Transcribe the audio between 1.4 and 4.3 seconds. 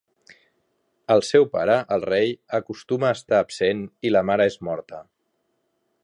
pare, el rei, acostuma a estar absent i la